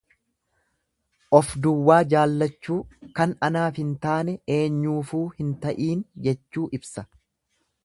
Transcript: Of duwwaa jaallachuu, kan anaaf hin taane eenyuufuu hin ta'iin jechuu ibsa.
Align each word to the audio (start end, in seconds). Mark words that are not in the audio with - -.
Of 1.39 1.49
duwwaa 1.65 1.97
jaallachuu, 2.13 2.77
kan 3.19 3.35
anaaf 3.49 3.79
hin 3.83 3.93
taane 4.07 4.35
eenyuufuu 4.57 5.23
hin 5.43 5.55
ta'iin 5.67 6.05
jechuu 6.29 6.67
ibsa. 6.81 7.09